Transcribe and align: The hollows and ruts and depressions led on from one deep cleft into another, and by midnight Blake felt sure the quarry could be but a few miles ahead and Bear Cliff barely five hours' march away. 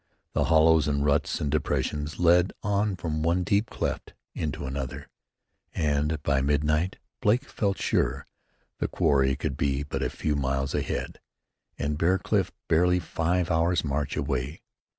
The 0.33 0.45
hollows 0.45 0.87
and 0.87 1.05
ruts 1.05 1.39
and 1.39 1.51
depressions 1.51 2.17
led 2.17 2.53
on 2.63 2.95
from 2.95 3.21
one 3.21 3.43
deep 3.43 3.69
cleft 3.69 4.15
into 4.33 4.65
another, 4.65 5.09
and 5.75 6.19
by 6.23 6.41
midnight 6.41 6.97
Blake 7.21 7.45
felt 7.45 7.77
sure 7.77 8.25
the 8.79 8.87
quarry 8.87 9.35
could 9.35 9.55
be 9.55 9.83
but 9.83 10.01
a 10.01 10.09
few 10.09 10.35
miles 10.35 10.73
ahead 10.73 11.19
and 11.77 11.99
Bear 11.99 12.17
Cliff 12.17 12.51
barely 12.67 12.97
five 12.97 13.51
hours' 13.51 13.85
march 13.85 14.17
away. 14.17 14.63